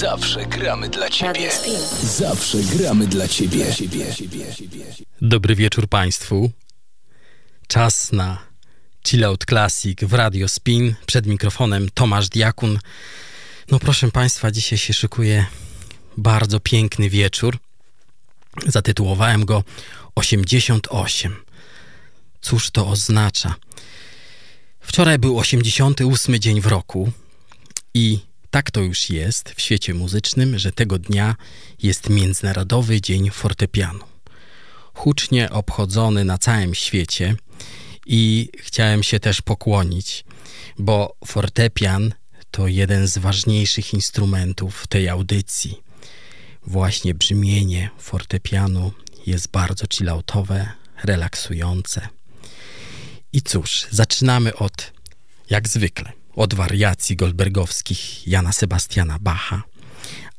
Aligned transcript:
Zawsze 0.00 0.46
gramy 0.46 0.88
dla 0.88 1.10
ciebie. 1.10 1.50
Zawsze 2.02 2.58
gramy 2.58 3.06
dla 3.06 3.28
ciebie. 3.28 3.66
Dobry 5.22 5.54
wieczór 5.54 5.88
Państwu. 5.88 6.50
Czas 7.66 8.12
na 8.12 8.38
Chill 9.06 9.24
Out 9.24 9.44
Classic 9.44 10.04
w 10.04 10.12
Radio 10.12 10.48
Spin. 10.48 10.94
Przed 11.06 11.26
mikrofonem 11.26 11.88
Tomasz 11.94 12.28
Diakun. 12.28 12.78
No 13.70 13.78
proszę 13.78 14.10
Państwa, 14.10 14.50
dzisiaj 14.50 14.78
się 14.78 14.92
szykuje 14.92 15.46
bardzo 16.16 16.60
piękny 16.60 17.10
wieczór. 17.10 17.58
Zatytułowałem 18.66 19.44
go 19.44 19.64
88. 20.14 21.36
Cóż 22.40 22.70
to 22.70 22.88
oznacza? 22.88 23.54
Wczoraj 24.80 25.18
był 25.18 25.38
88 25.38 26.38
dzień 26.38 26.60
w 26.60 26.66
roku 26.66 27.12
i 27.94 28.29
tak 28.50 28.70
to 28.70 28.80
już 28.80 29.10
jest 29.10 29.50
w 29.50 29.60
świecie 29.60 29.94
muzycznym, 29.94 30.58
że 30.58 30.72
tego 30.72 30.98
dnia 30.98 31.36
jest 31.82 32.10
Międzynarodowy 32.10 33.00
Dzień 33.00 33.30
Fortepianu. 33.30 34.04
Hucznie 34.94 35.50
obchodzony 35.50 36.24
na 36.24 36.38
całym 36.38 36.74
świecie 36.74 37.36
i 38.06 38.48
chciałem 38.58 39.02
się 39.02 39.20
też 39.20 39.42
pokłonić, 39.42 40.24
bo 40.78 41.16
fortepian 41.26 42.12
to 42.50 42.66
jeden 42.68 43.08
z 43.08 43.18
ważniejszych 43.18 43.94
instrumentów 43.94 44.86
tej 44.86 45.08
audycji. 45.08 45.82
Właśnie 46.66 47.14
brzmienie 47.14 47.90
fortepianu 47.98 48.92
jest 49.26 49.48
bardzo 49.48 49.84
chilloutowe, 49.92 50.68
relaksujące. 51.04 52.08
I 53.32 53.42
cóż, 53.42 53.86
zaczynamy 53.90 54.54
od, 54.56 54.92
jak 55.50 55.68
zwykle, 55.68 56.12
od 56.36 56.54
wariacji 56.54 57.16
goldbergowskich 57.16 58.28
Jana 58.28 58.52
Sebastiana 58.52 59.18
Bacha, 59.18 59.62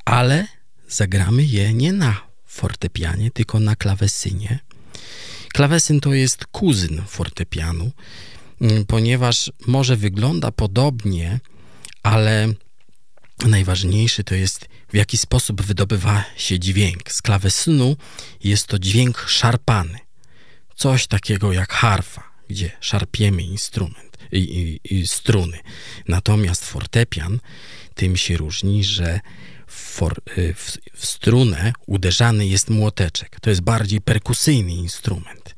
ale 0.06 0.48
zagramy 0.88 1.44
je 1.44 1.74
nie 1.74 1.94
na 1.94 2.22
fortepianie, 2.46 3.32
tylko 3.32 3.60
na 3.60 3.76
klawesynie. 3.76 4.60
Klawesyn 5.54 6.00
to 6.00 6.14
jest 6.14 6.46
kuzyn 6.46 7.02
fortepianu, 7.08 7.92
mm, 8.62 8.86
ponieważ 8.86 9.52
może 9.68 9.98
wygląda 9.98 10.52
podobnie, 10.52 11.40
ale 12.04 12.54
najważniejszy 13.46 14.24
to 14.24 14.36
jest 14.36 14.66
w 14.90 14.96
jaki 14.96 15.18
sposób 15.18 15.62
wydobywa 15.62 16.24
się 16.38 16.60
dźwięk. 16.60 17.12
Z 17.12 17.22
klawesynu 17.22 17.96
jest 18.44 18.68
to 18.68 18.80
dźwięk 18.80 19.26
szarpany. 19.28 20.00
Coś 20.76 21.08
takiego 21.08 21.54
jak 21.54 21.74
harfa, 21.74 22.24
gdzie 22.48 22.72
szarpiemy 22.80 23.44
instrument 23.44 24.11
i, 24.32 24.38
i, 24.38 24.96
i 24.96 25.08
struny. 25.08 25.60
Natomiast 26.08 26.66
fortepian 26.66 27.40
tym 27.96 28.18
się 28.18 28.38
różni, 28.38 28.84
że 28.84 29.20
for, 29.68 30.22
y, 30.38 30.54
w, 30.54 30.78
w 30.94 31.06
strunę 31.06 31.74
uderzany 31.88 32.48
jest 32.48 32.70
młoteczek. 32.70 33.40
To 33.40 33.50
jest 33.50 33.62
bardziej 33.62 34.02
perkusyjny 34.02 34.72
instrument. 34.72 35.56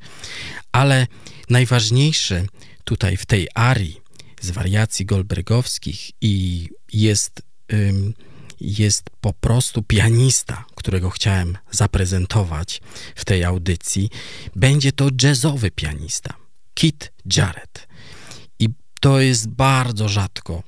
Ale 0.72 1.06
najważniejsze 1.50 2.44
tutaj 2.84 3.16
w 3.16 3.26
tej 3.26 3.48
arii 3.54 4.00
z 4.40 4.50
wariacji 4.50 5.06
goldbergowskich 5.06 6.10
i 6.20 6.68
jest, 6.92 7.42
ym, 7.72 8.14
jest 8.60 9.10
po 9.20 9.32
prostu 9.32 9.82
pianista, 9.82 10.64
którego 10.74 11.10
chciałem 11.10 11.58
zaprezentować 11.70 12.80
w 13.14 13.24
tej 13.24 13.44
audycji. 13.44 14.10
Będzie 14.56 14.92
to 14.92 15.08
jazzowy 15.22 15.70
pianista, 15.70 16.34
Kit 16.74 17.12
Jarrett 17.36 17.93
to 19.04 19.20
jest 19.20 19.48
bardzo 19.48 20.08
rzadko, 20.08 20.62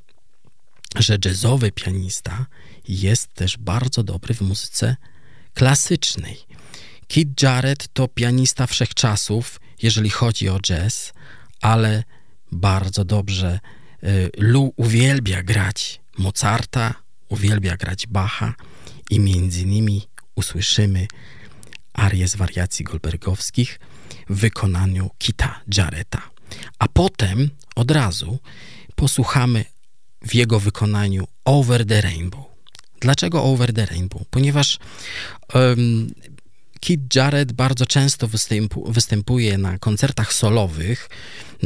że 0.97 1.19
jazzowy 1.25 1.73
pianista 1.73 2.47
jest 2.89 3.34
też 3.34 3.59
bardzo 3.59 4.03
dobry 4.03 4.34
w 4.34 4.41
muzyce 4.41 4.97
klasycznej. 5.55 6.39
Kit 7.09 7.43
Jarrett 7.43 7.89
to 7.93 8.09
pianista 8.09 8.67
wszechczasów, 8.67 9.61
jeżeli 9.83 10.11
chodzi 10.11 10.48
o 10.48 10.61
jazz, 10.61 11.12
ale 11.61 12.05
bardzo 12.53 13.05
dobrze 13.05 13.61
y, 14.05 14.31
Lu 14.38 14.72
uwielbia 14.77 15.43
grać 15.43 16.00
Mozarta, 16.19 16.94
uwielbia 17.28 17.77
grać 17.77 18.06
Bacha 18.06 18.55
i 19.11 19.21
między 19.21 19.61
innymi 19.61 20.09
usłyszymy 20.34 21.06
arię 21.93 22.28
z 22.28 22.37
wariacji 22.37 22.84
goldbergowskich 22.84 23.81
w 24.28 24.41
wykonaniu 24.41 25.11
Kita 25.19 25.61
Jarretta. 25.77 26.36
A 26.78 26.89
potem 26.89 27.50
od 27.75 27.91
razu 27.91 28.39
posłuchamy 28.94 29.65
w 30.22 30.34
jego 30.34 30.61
wykonaniu 30.61 31.27
Over 31.44 31.87
the 31.87 32.00
Rainbow. 32.00 32.44
Dlaczego 33.00 33.43
Over 33.43 33.72
the 33.72 33.87
Rainbow? 33.87 34.22
Ponieważ 34.31 34.78
um, 35.55 36.11
Kid 36.81 37.15
Jarrett 37.15 37.53
bardzo 37.53 37.87
często 37.87 38.28
występu, 38.28 38.93
występuje 38.93 39.59
na 39.59 39.78
koncertach 39.78 40.33
solowych 40.33 41.09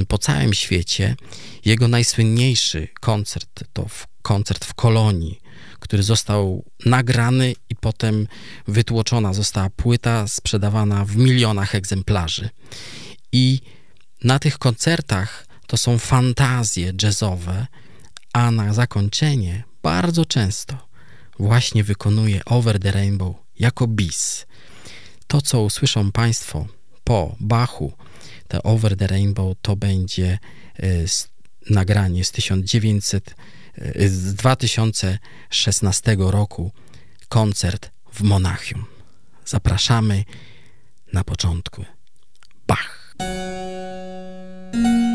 po 0.09 0.19
całym 0.19 0.55
świecie. 0.55 1.17
Jego 1.65 1.89
najsłynniejszy 1.89 2.89
koncert 3.01 3.65
to 3.73 3.89
w, 3.89 4.07
koncert 4.23 4.65
w 4.65 4.75
Kolonii, 4.75 5.41
który 5.81 6.03
został 6.03 6.65
nagrany 6.87 7.55
i 7.71 7.77
potem 7.77 8.27
wytłoczona 8.69 9.33
została 9.33 9.71
płyta 9.71 10.29
sprzedawana 10.29 11.05
w 11.05 11.17
milionach 11.17 11.75
egzemplarzy. 11.75 12.49
I 13.33 13.61
na 14.25 14.39
tych 14.39 14.59
koncertach 14.59 15.47
to 15.67 15.77
są 15.77 15.99
fantazje 15.99 16.93
jazzowe, 17.03 17.67
a 18.33 18.51
na 18.51 18.75
zakończenie 18.75 19.65
bardzo 19.83 20.25
często 20.25 20.91
właśnie 21.39 21.85
wykonuje 21.85 22.45
Over 22.45 22.81
the 22.81 22.93
Rainbow 22.93 23.37
jako 23.59 23.87
bis. 23.87 24.47
To, 25.27 25.43
co 25.43 25.63
usłyszą 25.63 26.13
Państwo 26.13 26.67
po 27.05 27.37
Bachu, 27.41 27.93
te 28.49 28.63
Over 28.63 28.97
the 28.97 29.07
Rainbow, 29.07 29.57
to 29.63 29.77
będzie 29.77 30.39
y, 30.83 31.07
nagranie 31.71 32.25
z 32.25 32.33
1900, 32.33 33.35
y, 33.79 34.09
z 34.09 34.35
2016 34.35 36.17
roku, 36.19 36.73
koncert 37.29 37.91
w 38.13 38.23
Monachium. 38.23 38.85
Zapraszamy 39.47 40.25
na 41.13 41.25
początku. 41.25 41.85
Bach. 42.67 43.17
To 44.73 45.10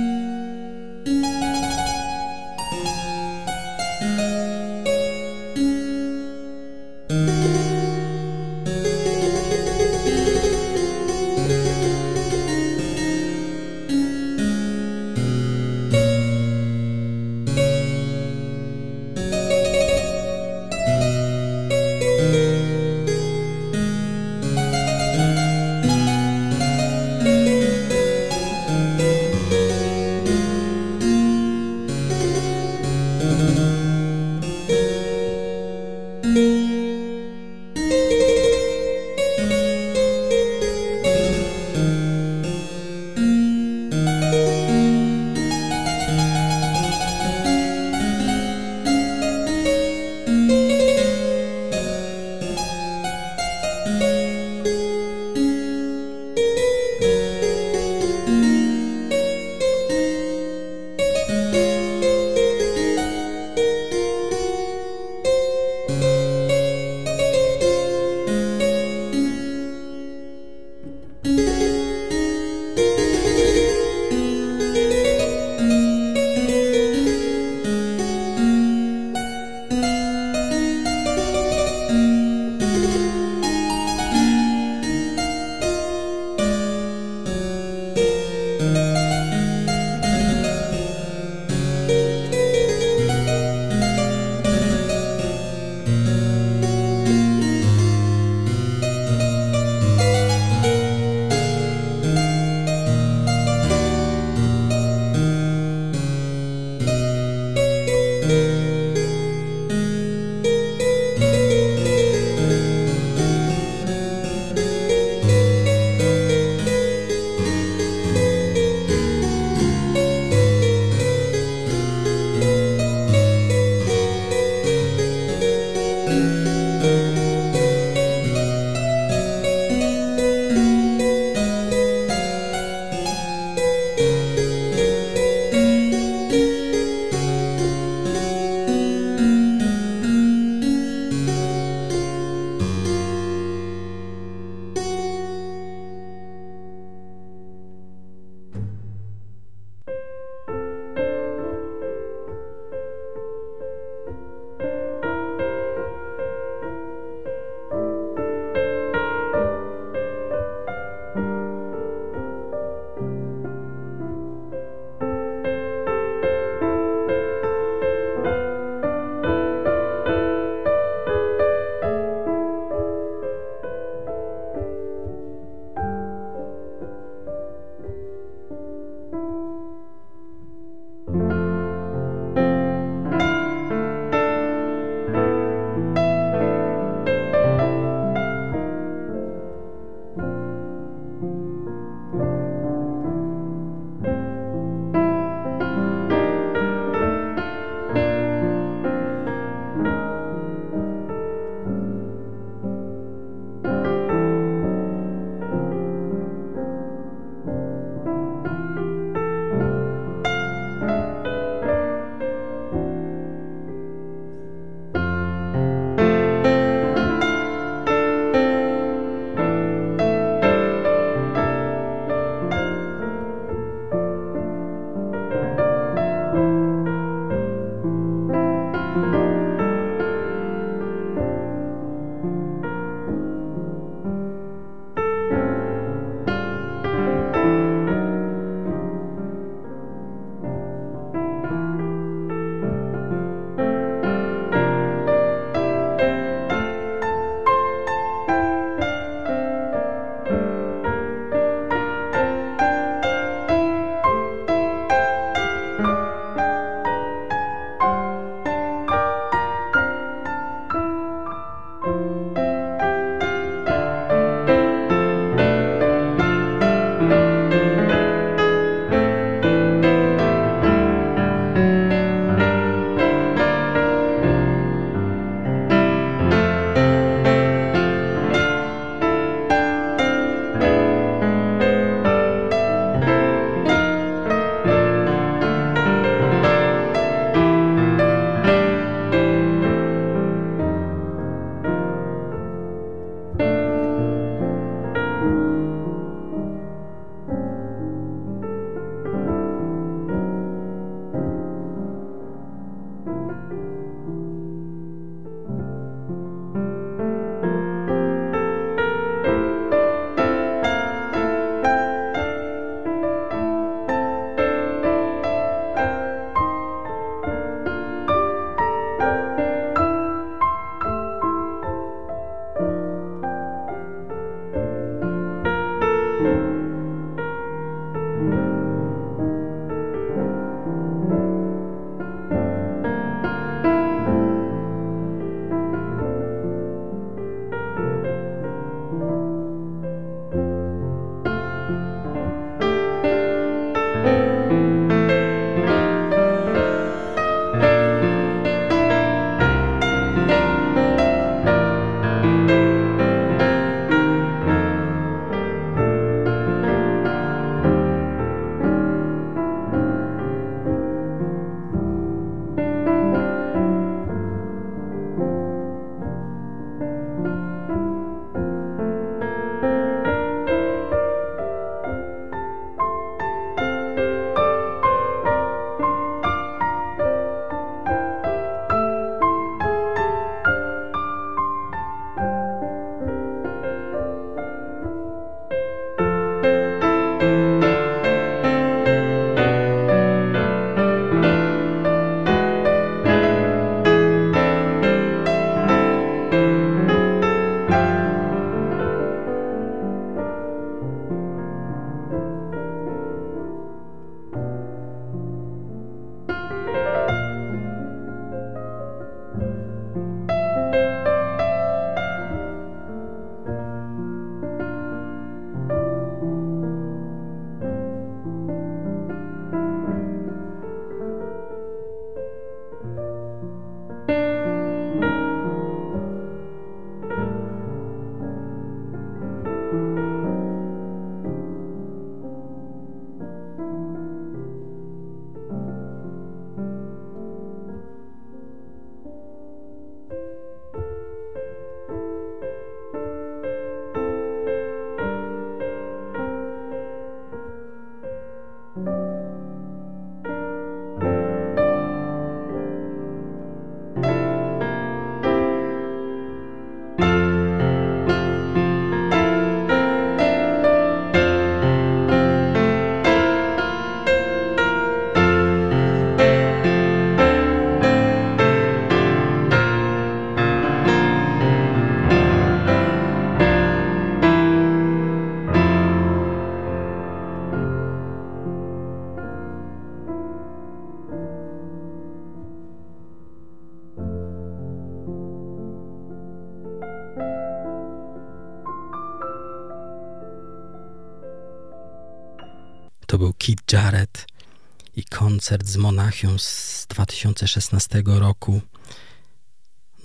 koncert 495.46 495.68
z 495.68 495.78
Monachium 495.78 496.40
z 496.40 496.86
2016 496.90 498.04
roku. 498.06 498.62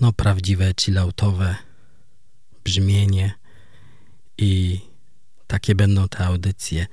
No, 0.01 0.13
prawdziwe 0.13 0.73
chilloutowe 0.81 1.57
brzmienie 2.65 3.33
i 4.39 4.81
takie 5.47 5.75
będą 5.75 6.09
te 6.09 6.27
audycje. 6.27 6.87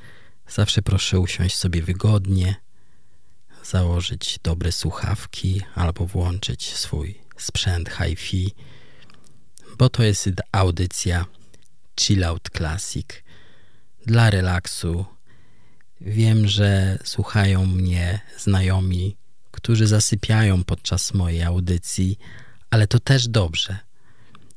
Zawsze 0.48 0.82
proszę 0.82 1.20
usiąść 1.20 1.56
sobie 1.56 1.82
wygodnie, 1.82 2.56
założyć 3.64 4.40
dobre 4.44 4.72
słuchawki 4.72 5.62
albo 5.76 6.06
włączyć 6.06 6.76
swój 6.76 7.22
sprzęt 7.38 7.90
hi-fi, 7.90 8.52
bo 9.78 9.90
to 9.90 10.04
jest 10.04 10.30
audycja 10.52 11.26
Chill 12.00 12.24
Out 12.24 12.50
Classic 12.58 13.08
dla 14.06 14.30
relaksu. 14.30 15.17
Wiem, 16.02 16.48
że 16.48 17.00
słuchają 17.04 17.66
mnie 17.66 18.20
znajomi, 18.38 19.16
którzy 19.52 19.88
zasypiają 19.88 20.64
podczas 20.64 21.14
mojej 21.14 21.44
audycji, 21.44 22.18
ale 22.70 22.88
to 22.88 23.00
też 23.00 23.28
dobrze, 23.28 23.78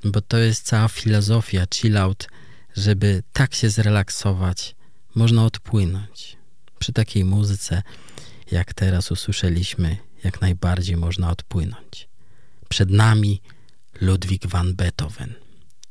bo 0.05 0.21
to 0.21 0.39
jest 0.39 0.67
cała 0.67 0.89
filozofia 0.89 1.67
chill 1.75 1.97
out, 1.97 2.29
żeby 2.77 3.23
tak 3.33 3.55
się 3.55 3.71
zrelaksować, 3.71 4.77
można 5.15 5.45
odpłynąć. 5.45 6.37
Przy 6.79 6.93
takiej 6.93 7.25
muzyce, 7.25 7.83
jak 8.51 8.75
teraz 8.75 9.11
usłyszeliśmy, 9.11 9.97
jak 10.25 10.41
najbardziej 10.41 10.97
można 10.97 11.31
odpłynąć. 11.31 12.09
Przed 12.69 12.91
nami 12.91 13.41
Ludwig 14.01 14.47
van 14.47 14.75
Beethoven. 14.75 15.35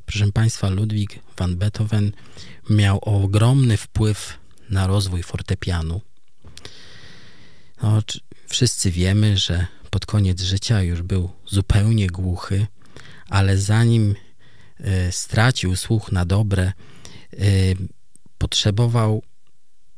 Proszę 0.05 0.31
Państwa, 0.31 0.69
Ludwig 0.69 1.19
van 1.37 1.55
Beethoven 1.55 2.11
miał 2.69 2.99
ogromny 2.99 3.77
wpływ 3.77 4.38
na 4.69 4.87
rozwój 4.87 5.23
fortepianu. 5.23 6.01
No, 7.83 8.01
wszyscy 8.47 8.91
wiemy, 8.91 9.37
że 9.37 9.67
pod 9.89 10.05
koniec 10.05 10.41
życia 10.41 10.81
już 10.81 11.01
był 11.01 11.31
zupełnie 11.45 12.07
głuchy, 12.07 12.67
ale 13.29 13.57
zanim 13.57 14.15
y, 14.79 15.11
stracił 15.11 15.75
słuch 15.75 16.11
na 16.11 16.25
dobre, 16.25 16.73
y, 17.33 17.75
potrzebował 18.37 19.23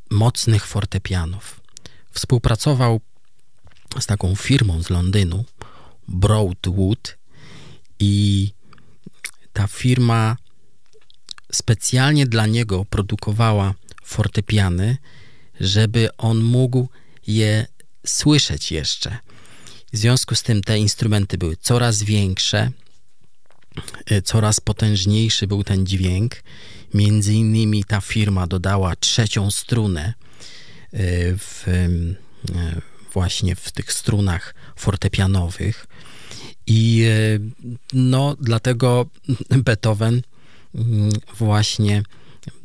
mocnych 0.09 0.65
fortepianów. 0.65 1.61
Współpracował 2.11 3.01
z 3.99 4.05
taką 4.05 4.35
firmą 4.35 4.83
z 4.83 4.89
Londynu, 4.89 5.45
Broadwood, 6.07 7.17
i 8.01 8.53
ta 9.53 9.67
firma 9.67 10.37
specjalnie 11.51 12.25
dla 12.25 12.45
niego 12.47 12.85
produkowała 12.85 13.73
fortepiany, 14.03 14.98
żeby 15.60 16.10
on 16.17 16.43
mógł 16.43 16.89
je 17.27 17.65
słyszeć 18.05 18.72
jeszcze. 18.72 19.17
W 19.93 19.98
związku 19.98 20.36
z 20.36 20.43
tym 20.43 20.62
te 20.62 20.79
instrumenty 20.79 21.38
były 21.38 21.58
coraz 21.58 22.03
większe, 22.03 22.72
e, 24.05 24.22
coraz 24.22 24.60
potężniejszy 24.60 25.48
był 25.48 25.63
ten 25.63 25.86
dźwięk. 25.86 26.43
Między 26.93 27.34
innymi 27.34 27.84
ta 27.84 28.01
firma 28.01 28.48
dodała 28.48 28.96
trzecią 28.96 29.51
strunę 29.51 30.03
e, 30.03 30.13
w, 31.38 31.67
e, 31.67 32.81
właśnie 33.13 33.55
w 33.55 33.72
tych 33.72 33.93
strunach 33.93 34.55
fortepianowych. 34.75 35.88
I 36.67 37.05
no, 37.93 38.36
dlatego 38.41 39.05
Beethoven 39.65 40.22
mm, 40.75 41.10
właśnie 41.38 42.03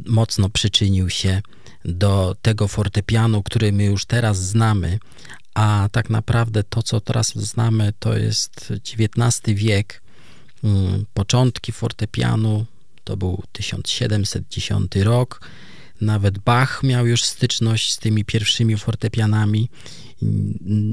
mocno 0.07 0.49
przyczynił 0.49 1.11
się 1.11 1.43
do 1.85 2.37
tego 2.43 2.69
fortepianu, 2.69 3.43
który 3.43 3.73
my 3.73 3.85
już 3.85 4.05
teraz 4.05 4.39
znamy, 4.45 4.99
a 5.55 5.89
tak 5.93 6.11
naprawdę 6.11 6.65
to, 6.65 6.83
co 6.83 7.01
teraz 7.01 7.35
znamy, 7.35 7.93
to 7.99 8.17
jest 8.17 8.73
XIX 8.99 9.57
wiek, 9.59 10.03
mm, 10.65 11.05
początki 11.15 11.73
fortepianu, 11.73 12.67
to 13.05 13.17
był 13.17 13.43
1710 13.53 14.93
rok. 14.97 15.41
Nawet 16.01 16.39
Bach 16.39 16.83
miał 16.83 17.07
już 17.07 17.23
styczność 17.23 17.93
z 17.93 17.99
tymi 17.99 18.25
pierwszymi 18.25 18.77
fortepianami. 18.77 19.71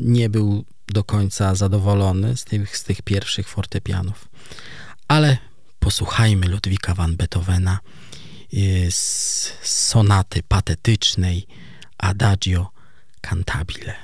Nie 0.04 0.30
był 0.30 0.66
do 0.88 1.04
końca 1.04 1.56
zadowolony 1.56 2.38
z 2.38 2.44
tych, 2.44 2.78
z 2.78 2.84
tych 2.84 3.02
pierwszych 3.02 3.48
fortepianów. 3.48 4.28
Ale 5.08 5.38
posłuchajmy 5.80 6.48
Ludwika 6.48 6.94
van 6.94 7.16
Beethovena 7.16 7.80
z 8.90 9.54
sonaty 9.62 10.44
patetycznej 10.44 11.48
Adagio 11.98 12.70
Cantabile. 13.22 13.96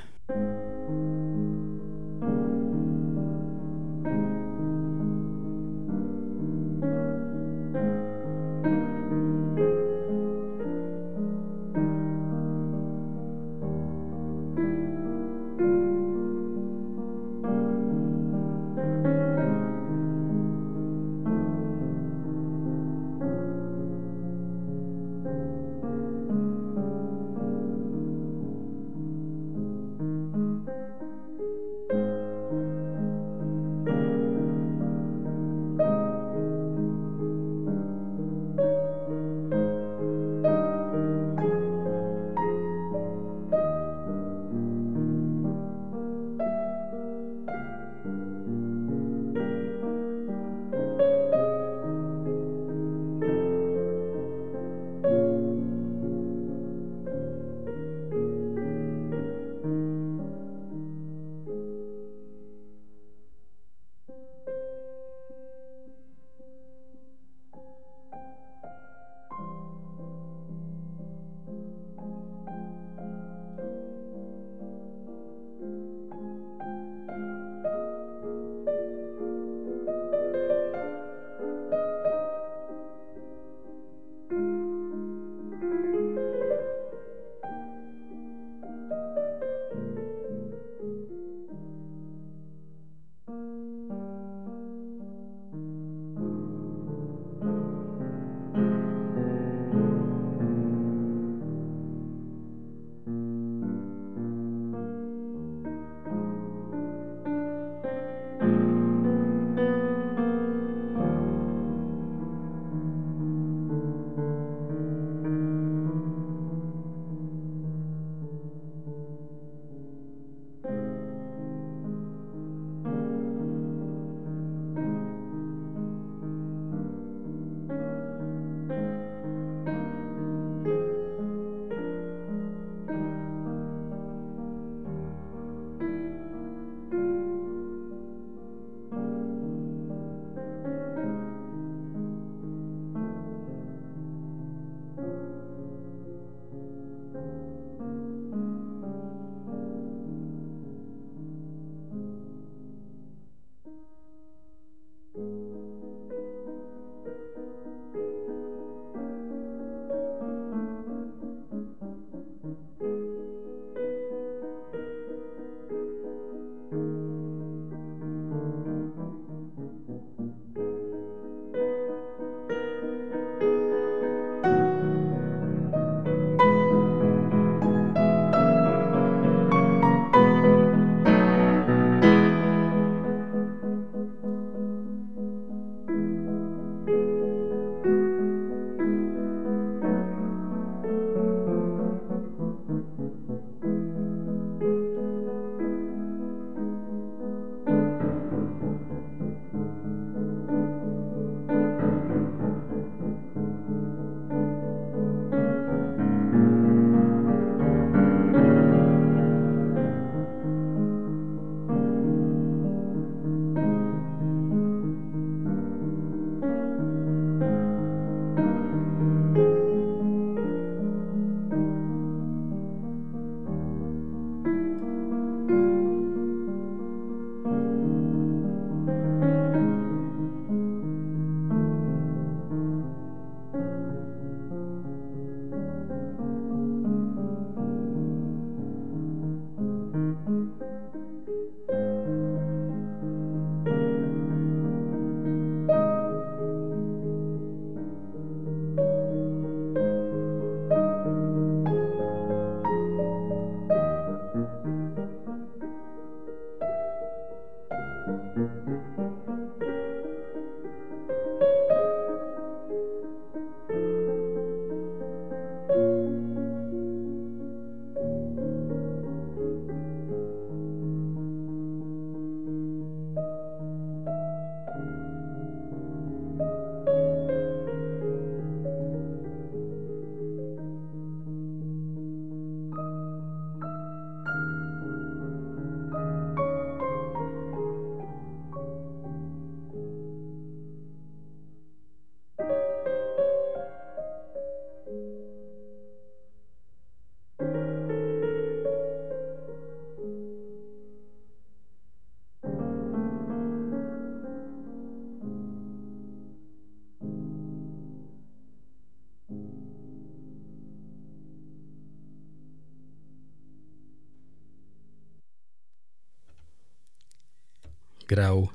Grał 318.10 318.48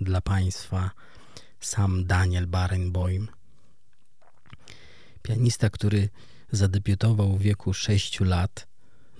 dla 0.00 0.20
Państwa 0.20 0.90
sam 1.60 2.04
Daniel 2.04 2.46
Barenboim. 2.46 3.28
Pianista, 5.22 5.70
który 5.70 6.08
zadebiutował 6.52 7.36
w 7.36 7.42
wieku 7.42 7.74
6 7.74 8.20
lat 8.20 8.66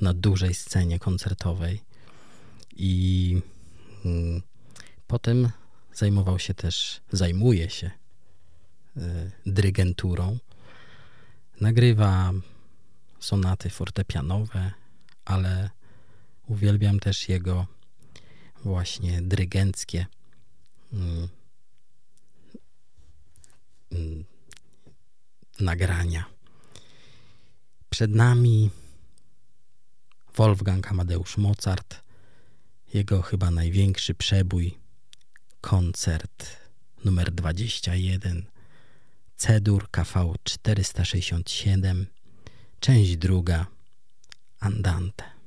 na 0.01 0.15
dużej 0.15 0.55
scenie 0.55 0.99
koncertowej 0.99 1.81
i 2.77 3.43
mm, 4.05 4.43
potem 5.07 5.51
zajmował 5.95 6.39
się 6.39 6.55
też, 6.55 7.01
zajmuje 7.13 7.71
się 7.71 7.91
y. 8.97 9.31
Nagrywa 11.61 12.33
sonaty 13.21 13.71
fortepianowe, 13.71 14.73
ale 15.25 15.71
uwielbiam 16.47 17.01
też 17.01 17.29
jego 17.29 17.78
właśnie 18.65 19.23
dyrygenckie 19.23 20.07
mm, 20.93 21.29
mm, 23.93 24.25
nagrania. 25.61 26.25
Przed 27.91 28.15
nami 28.15 28.71
Wolfgang 30.37 30.91
Amadeusz 30.91 31.37
Mozart, 31.37 32.03
jego 32.95 33.23
chyba 33.23 33.51
największy 33.51 34.15
przebój, 34.15 34.79
koncert 35.61 36.47
numer 37.05 37.31
21, 37.33 38.47
Cedur 39.37 39.91
KV 39.91 40.35
467, 40.45 42.07
część 42.81 43.17
druga, 43.17 43.67
Andante. 44.61 45.38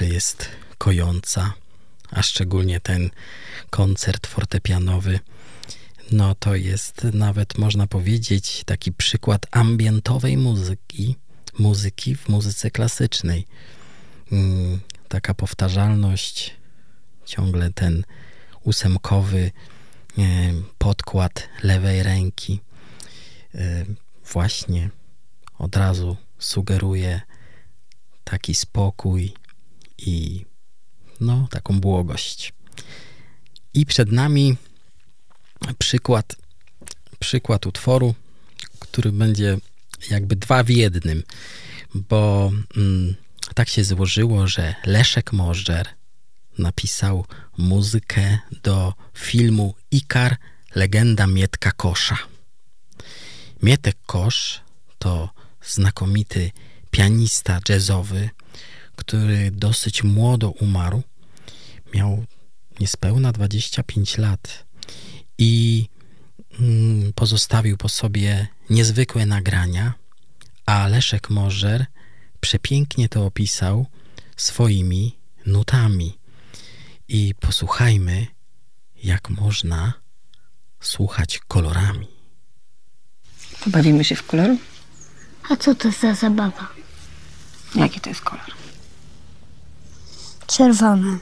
Zawsze 0.00 0.14
jest 0.14 0.48
kojąca, 0.78 1.52
a 2.10 2.22
szczególnie 2.22 2.80
ten 2.80 3.10
koncert 3.70 4.26
fortepianowy. 4.26 5.20
No 6.12 6.34
to 6.34 6.54
jest 6.54 7.04
nawet 7.04 7.58
można 7.58 7.86
powiedzieć 7.86 8.62
taki 8.66 8.92
przykład 8.92 9.46
ambientowej 9.50 10.36
muzyki, 10.36 11.16
muzyki 11.58 12.16
w 12.16 12.28
muzyce 12.28 12.70
klasycznej. 12.70 13.46
Mm, 14.32 14.80
taka 15.08 15.34
powtarzalność, 15.34 16.56
ciągle 17.24 17.70
ten 17.72 18.04
ósemkowy 18.64 19.50
e, 20.18 20.22
podkład 20.78 21.48
lewej 21.62 22.02
ręki 22.02 22.60
e, 23.54 23.84
właśnie 24.32 24.90
od 25.58 25.76
razu 25.76 26.16
sugeruje 26.38 27.20
taki 28.24 28.54
spokój 28.54 29.34
i 30.06 30.44
no, 31.20 31.48
taką 31.50 31.80
błogość. 31.80 32.52
I 33.74 33.86
przed 33.86 34.12
nami 34.12 34.56
przykład, 35.78 36.36
przykład 37.18 37.66
utworu, 37.66 38.14
który 38.78 39.12
będzie 39.12 39.58
jakby 40.10 40.36
dwa 40.36 40.62
w 40.62 40.68
jednym, 40.68 41.22
bo 41.94 42.52
mm, 42.76 43.14
tak 43.54 43.68
się 43.68 43.84
złożyło, 43.84 44.46
że 44.46 44.74
Leszek 44.86 45.32
Możdżer 45.32 45.88
napisał 46.58 47.26
muzykę 47.58 48.38
do 48.62 48.94
filmu 49.14 49.74
Ikar, 49.90 50.36
legenda 50.74 51.26
Mietka 51.26 51.72
Kosza. 51.72 52.18
Mietek 53.62 53.96
Kosz 54.06 54.60
to 54.98 55.30
znakomity 55.62 56.50
pianista 56.90 57.60
jazzowy, 57.68 58.30
który 59.00 59.50
dosyć 59.50 60.02
młodo 60.02 60.50
umarł. 60.50 61.02
Miał 61.94 62.24
niespełna 62.80 63.32
25 63.32 64.18
lat 64.18 64.66
i 65.38 65.86
mm, 66.60 67.12
pozostawił 67.12 67.76
po 67.76 67.88
sobie 67.88 68.46
niezwykłe 68.70 69.26
nagrania, 69.26 69.94
a 70.66 70.88
Leszek 70.88 71.30
Możer 71.30 71.86
przepięknie 72.40 73.08
to 73.08 73.26
opisał 73.26 73.86
swoimi 74.36 75.18
nutami. 75.46 76.18
I 77.08 77.34
posłuchajmy, 77.40 78.26
jak 79.02 79.30
można 79.30 79.92
słuchać 80.80 81.40
kolorami. 81.48 82.06
Pobawimy 83.64 84.04
się 84.04 84.16
w 84.16 84.26
koloru? 84.26 84.58
A 85.50 85.56
co 85.56 85.74
to 85.74 85.90
za 85.90 86.14
zabawa? 86.14 86.68
Jaki 87.74 88.00
to 88.00 88.08
jest 88.08 88.20
kolor? 88.20 88.59
Czerwony. 90.50 91.18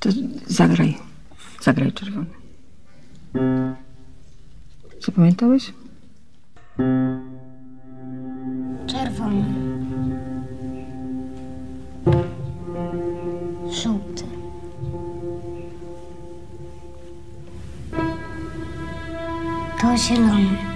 To 0.00 0.08
zagraj. 0.46 0.98
Zagraj 1.60 1.92
czerwony. 1.92 2.26
Zapamiętałeś? 5.00 5.72
Czerwony. 8.86 9.44
Żółty. 13.82 14.24
To 19.80 19.96
zielony. 19.96 20.69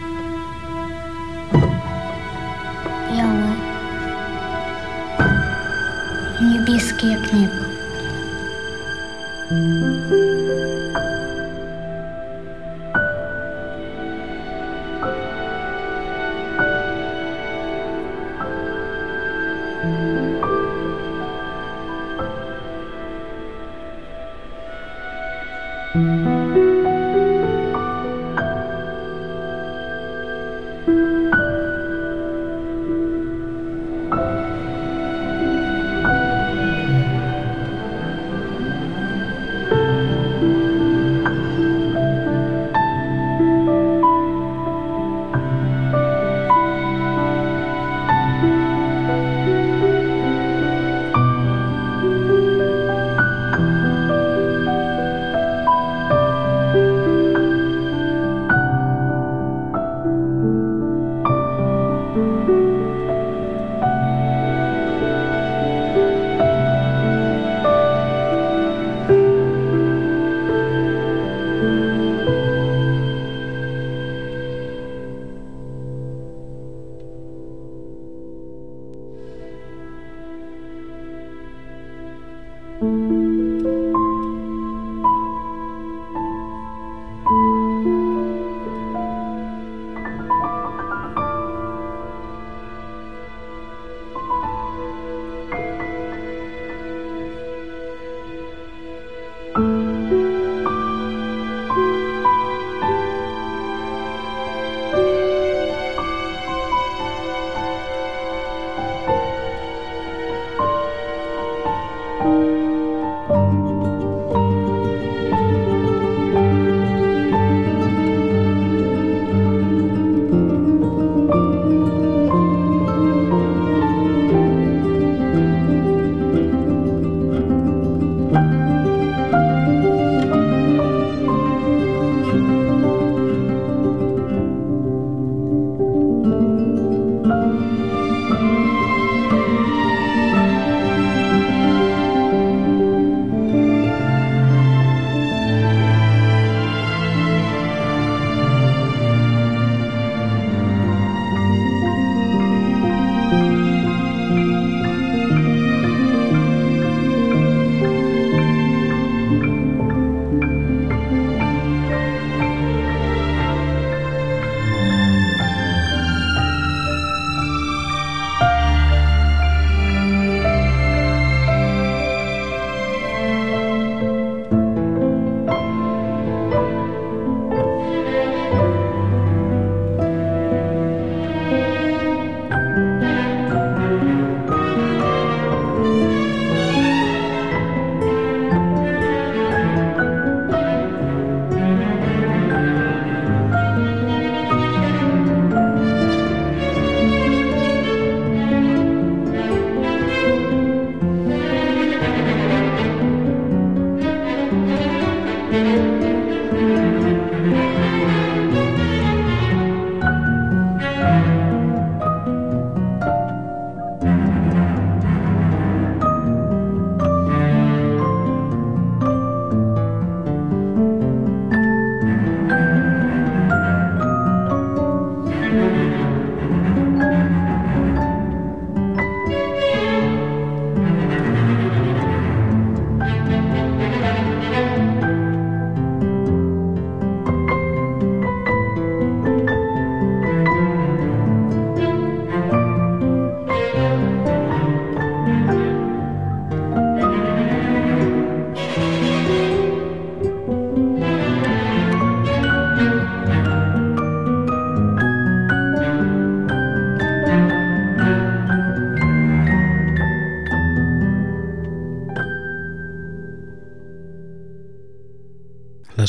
близкие 6.74 7.16
к 7.18 7.32
небу. 7.32 7.64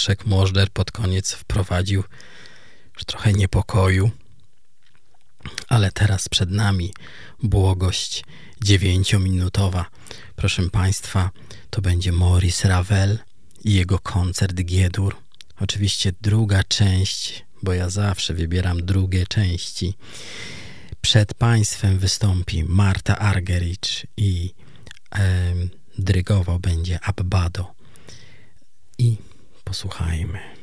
Leszek 0.05 0.25
Możder 0.25 0.69
pod 0.69 0.91
koniec 0.91 1.31
wprowadził 1.31 2.03
już 2.95 3.05
trochę 3.05 3.33
niepokoju. 3.33 4.11
Ale 5.67 5.91
teraz 5.91 6.29
przed 6.29 6.51
nami 6.51 6.93
błogość 7.43 8.23
dziewięciominutowa. 8.63 9.85
Proszę 10.35 10.69
Państwa, 10.69 11.29
to 11.69 11.81
będzie 11.81 12.11
Maurice 12.11 12.67
Ravel 12.67 13.19
i 13.63 13.73
jego 13.73 13.99
koncert 13.99 14.55
Giedur. 14.55 15.15
Oczywiście 15.59 16.13
druga 16.21 16.63
część, 16.63 17.45
bo 17.63 17.73
ja 17.73 17.89
zawsze 17.89 18.33
wybieram 18.33 18.85
drugie 18.85 19.27
części. 19.27 19.93
Przed 21.01 21.33
Państwem 21.33 21.99
wystąpi 21.99 22.63
Marta 22.63 23.19
Argericz 23.19 24.07
i 24.17 24.53
e, 25.15 25.53
będzie 26.59 26.99
Abbado. 27.03 27.71
I 28.97 29.17
posłuchajmy. 29.65 30.54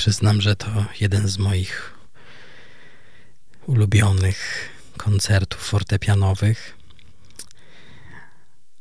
Przyznam, 0.00 0.40
że 0.40 0.56
to 0.56 0.84
jeden 1.00 1.28
z 1.28 1.38
moich 1.38 1.98
ulubionych 3.66 4.68
koncertów 4.96 5.60
fortepianowych. 5.60 6.76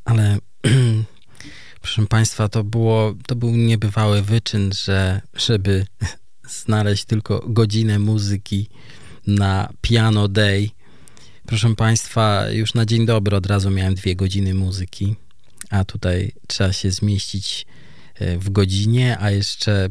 Ale 0.06 0.38
proszę 1.82 2.06
Państwa, 2.06 2.50
to, 2.50 2.64
było, 2.64 3.16
to 3.28 3.36
był 3.36 3.56
niebywały 3.56 4.22
wyczyn, 4.22 4.72
że 4.74 5.22
żeby 5.34 5.86
znaleźć 6.50 7.06
tylko 7.06 7.40
godzinę 7.48 8.00
muzyki 8.00 8.70
na 9.28 9.70
Piano 9.82 10.28
Day. 10.28 10.70
Proszę 11.46 11.76
Państwa, 11.76 12.50
już 12.50 12.74
na 12.74 12.86
dzień 12.86 13.06
dobry 13.06 13.38
od 13.38 13.46
razu 13.46 13.70
miałem 13.72 13.96
dwie 13.96 14.16
godziny 14.16 14.54
muzyki, 14.54 15.16
a 15.70 15.86
tutaj 15.86 16.32
trzeba 16.48 16.74
się 16.74 16.92
zmieścić 16.92 17.66
e, 18.16 18.38
w 18.38 18.50
godzinie, 18.50 19.18
a 19.20 19.32
jeszcze 19.32 19.90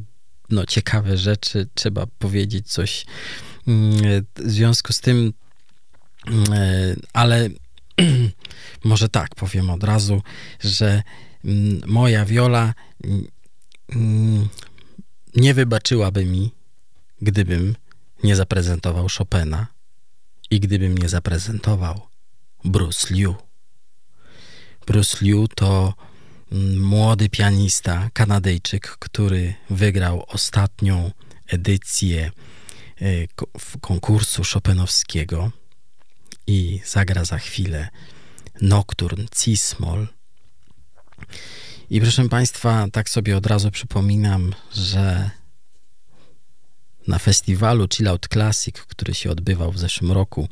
no, 0.51 0.67
ciekawe 0.67 1.19
rzeczy, 1.19 1.69
trzeba 1.75 2.07
powiedzieć 2.07 2.71
coś 2.71 3.07
mm, 3.69 4.25
w 4.37 4.51
związku 4.51 4.93
z 4.93 5.01
tym, 5.01 5.33
mm, 6.27 6.53
e, 6.53 6.97
ale 7.13 7.49
może 8.85 9.09
tak 9.09 9.35
powiem 9.35 9.71
od 9.71 9.85
razu, 9.85 10.23
że 10.61 11.03
mm, 11.45 11.81
moja 11.87 12.25
wiola 12.25 12.75
nie 15.37 15.55
wybaczyłaby 15.55 16.25
mi, 16.25 16.53
gdybym 17.23 17.77
nie 18.25 18.37
zaprezentował 18.37 19.07
Chopina 19.19 19.67
i 20.51 20.61
gdybym 20.61 20.99
nie 20.99 21.09
zaprezentował 21.09 22.01
Bruce 22.65 23.15
Liu. 23.15 23.35
Bruce 24.87 25.19
Liu 25.21 25.49
to 25.49 25.95
młody 26.77 27.29
pianista, 27.29 28.11
Kanadyjczyk, 28.13 28.89
który 28.99 29.55
wygrał 29.71 30.25
ostatnią 30.29 31.11
edycję 31.47 32.31
e, 33.01 33.05
konkursu 33.81 34.43
Chopinowskiego 34.53 35.51
i 36.47 36.81
zagra 36.87 37.25
za 37.25 37.39
chwilę 37.39 37.89
Nocturne 38.61 39.25
Cismol. 39.37 40.09
I 41.91 42.01
proszę 42.01 42.29
Państwa, 42.29 42.87
tak 42.93 43.09
sobie 43.09 43.37
od 43.37 43.47
razu 43.47 43.71
przypominam, 43.71 44.55
że 44.75 45.31
na 47.07 47.19
festiwalu 47.19 47.89
Chill 47.89 48.09
Out 48.09 48.29
Classic, 48.33 48.77
który 48.77 49.15
się 49.15 49.31
odbywał 49.31 49.73
w 49.73 49.79
zeszłym 49.79 50.13
roku 50.13 50.49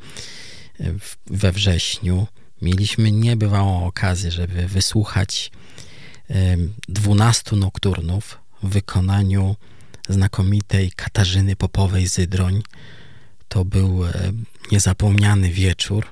e, 0.79 0.93
we 1.25 1.51
wrześniu, 1.51 2.27
mieliśmy 2.61 3.11
niebywałą 3.11 3.85
okazję, 3.85 4.31
żeby 4.31 4.67
wysłuchać 4.67 5.51
12 6.87 7.55
nokturnów 7.55 8.39
w 8.63 8.69
wykonaniu 8.69 9.55
znakomitej 10.09 10.91
Katarzyny 10.91 11.55
Popowej-Zydroń. 11.55 12.61
To 13.47 13.65
był 13.65 13.99
niezapomniany 14.71 15.49
wieczór, 15.49 16.05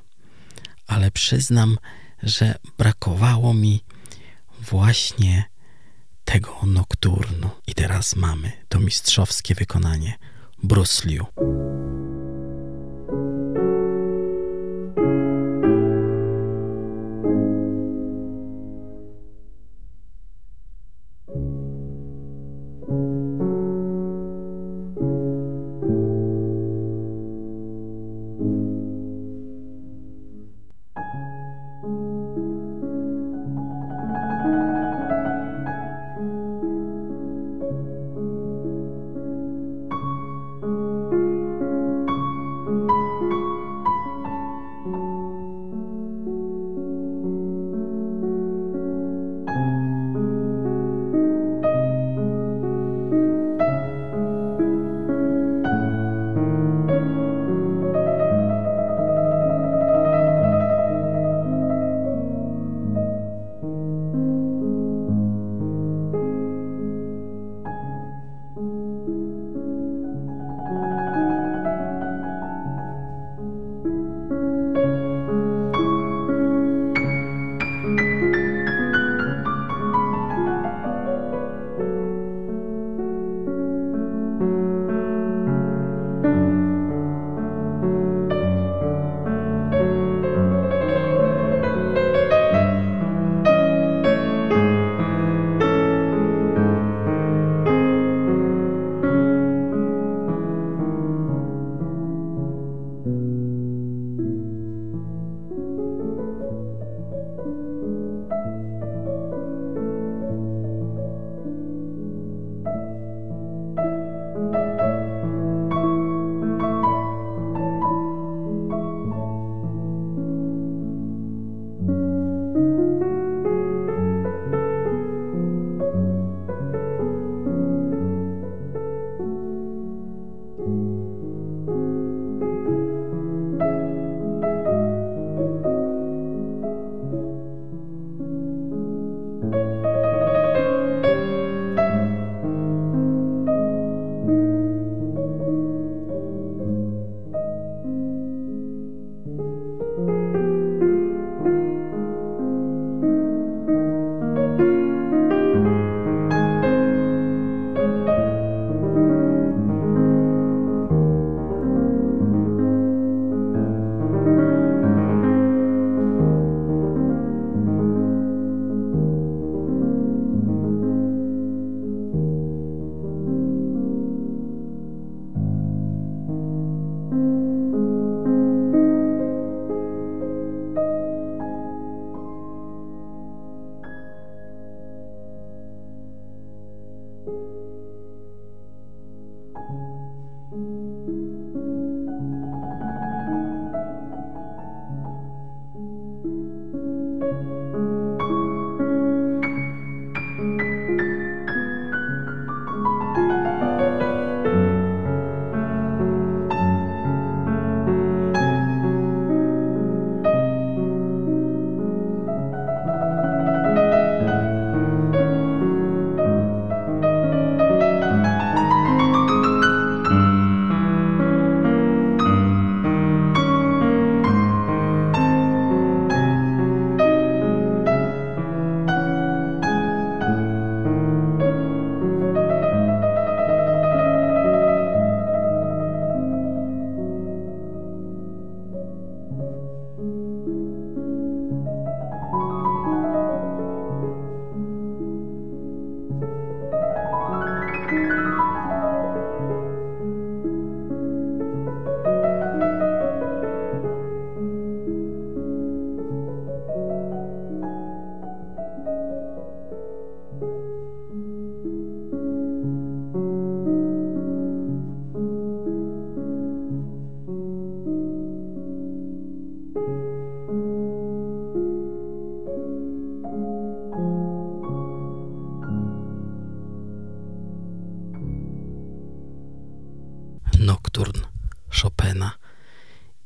ale 0.87 1.11
przyznam, 1.11 1.77
że 2.23 2.55
brakowało 2.77 3.53
mi 3.53 3.83
właśnie 4.61 5.43
tego 6.25 6.57
nokturnu. 6.65 7.49
I 7.67 7.73
teraz 7.73 8.15
mamy 8.15 8.51
to 8.69 8.79
mistrzowskie 8.79 9.55
wykonanie 9.55 10.13
Bruce 10.63 11.07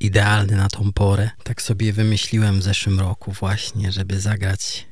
idealny 0.09 0.55
na 0.55 0.69
tą 0.69 0.93
porę. 0.93 1.29
Tak 1.43 1.61
sobie 1.61 1.93
wymyśliłem 1.93 2.59
w 2.59 2.63
zeszłym 2.63 2.99
roku 2.99 3.31
właśnie, 3.31 3.91
żeby 3.91 4.19
zagrać 4.19 4.87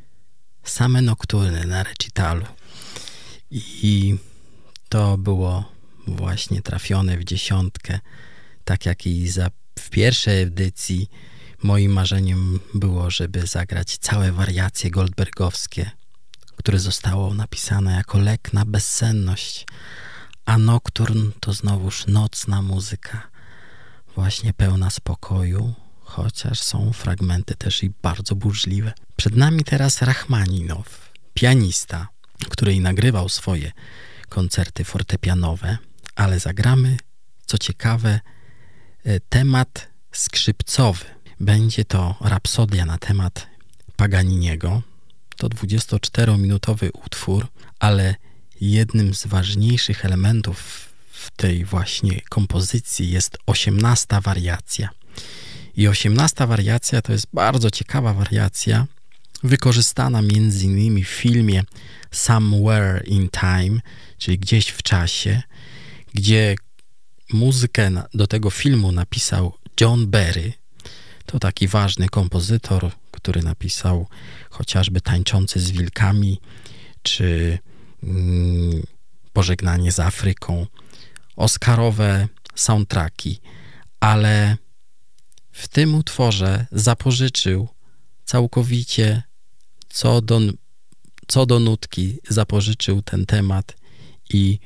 same 0.64 1.02
nokturny 1.02 1.66
na 1.66 1.84
recitalu. 1.84 2.46
I 3.52 4.18
to 4.90 5.18
było 5.18 5.72
właśnie 6.08 6.62
trafione 6.62 7.18
w 7.18 7.24
dziesiątkę, 7.24 8.00
tak 8.64 8.86
jak 8.86 9.06
i 9.06 9.30
za, 9.30 9.50
w 9.80 9.90
pierwszej 9.90 10.42
edycji 10.42 11.10
moim 11.64 11.92
marzeniem 11.92 12.60
było, 12.74 13.10
żeby 13.12 13.48
zagrać 13.48 13.98
całe 13.98 14.32
wariacje 14.32 14.92
goldbergowskie, 14.92 15.92
które 16.56 16.80
zostało 16.80 17.34
napisane 17.34 17.92
jako 17.96 18.20
lek 18.20 18.54
na 18.54 18.66
bezsenność, 18.66 19.66
a 20.46 20.58
nokturn 20.58 21.32
to 21.40 21.54
znowuż 21.54 22.08
nocna 22.08 22.62
muzyka, 22.62 23.37
właśnie 24.18 24.54
pełna 24.54 24.90
spokoju, 24.90 25.74
chociaż 26.02 26.60
są 26.60 26.94
fragmenty 26.94 27.56
też 27.56 27.84
i 27.84 27.92
bardzo 28.02 28.36
burzliwe. 28.36 28.94
Przed 29.16 29.36
nami 29.36 29.64
teraz 29.64 30.02
Rachmaninow, 30.02 31.12
pianista, 31.34 32.08
który 32.50 32.80
nagrywał 32.80 33.30
swoje 33.30 33.72
koncerty 34.30 34.84
fortepianowe, 34.84 35.78
ale 36.16 36.40
zagramy, 36.40 36.98
co 37.46 37.58
ciekawe, 37.58 38.20
e, 39.04 39.20
temat 39.20 39.88
skrzypcowy. 40.12 41.06
Będzie 41.40 41.86
to 41.86 42.16
rapsodia 42.22 42.86
na 42.86 42.98
temat 42.98 43.48
Paganiniego. 43.96 44.82
To 45.38 45.48
24-minutowy 45.48 46.90
utwór, 47.06 47.48
ale 47.80 48.16
jednym 48.62 49.14
z 49.14 49.28
ważniejszych 49.28 50.06
elementów 50.06 50.90
w 51.18 51.32
tej 51.32 51.66
właśnie 51.66 52.22
kompozycji 52.30 53.12
jest 53.12 53.38
18 53.46 54.08
wariacja. 54.22 54.90
I 55.76 55.88
18 55.88 56.48
wariacja 56.48 57.02
to 57.02 57.12
jest 57.12 57.28
bardzo 57.34 57.72
ciekawa 57.72 58.14
wariacja, 58.14 58.88
wykorzystana 59.44 60.22
między 60.22 60.66
innymi 60.66 61.04
w 61.04 61.10
filmie 61.10 61.64
Somewhere 62.12 63.04
in 63.06 63.30
Time, 63.30 63.80
czyli 64.18 64.40
gdzieś 64.40 64.68
w 64.68 64.84
czasie, 64.84 65.42
gdzie 66.14 66.56
muzykę 67.34 67.92
do 68.14 68.28
tego 68.28 68.50
filmu 68.50 68.92
napisał 68.92 69.54
John 69.82 70.08
Barry. 70.08 70.54
To 71.26 71.40
taki 71.40 71.68
ważny 71.68 72.10
kompozytor, 72.10 72.92
który 73.12 73.42
napisał 73.42 74.08
chociażby 74.50 75.02
Tańczący 75.02 75.60
z 75.60 75.72
wilkami, 75.72 76.42
czy 77.04 77.60
mm, 78.04 78.84
Pożegnanie 79.34 79.92
z 79.92 80.00
Afryką, 80.00 80.66
Oscarowe 81.38 82.28
soundtracki, 82.56 83.40
ale 84.00 84.58
w 85.52 85.68
tym 85.68 85.96
utworze 85.96 86.66
zapożyczył 86.72 87.68
całkowicie 88.26 89.24
co 89.90 90.22
do, 90.22 90.40
co 91.28 91.46
do 91.46 91.60
nutki, 91.60 92.20
zapożyczył 92.30 93.02
ten 93.02 93.26
temat 93.26 93.76
i 94.30 94.60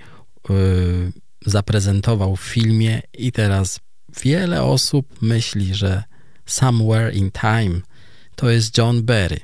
yy, 0.50 1.12
zaprezentował 1.46 2.36
w 2.36 2.42
filmie 2.42 3.02
i 3.14 3.32
teraz 3.32 3.80
wiele 4.24 4.64
osób 4.64 5.22
myśli, 5.22 5.76
że 5.76 6.04
Somewhere 6.46 7.14
in 7.14 7.32
Time 7.32 7.82
to 8.36 8.50
jest 8.50 8.78
John 8.78 9.04
Barry. 9.04 9.40